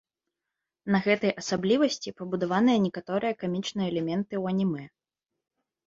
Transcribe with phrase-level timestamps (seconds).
[0.95, 4.83] На гэтай асаблівасці пабудаваныя некаторыя камічныя элементы ў анімэ.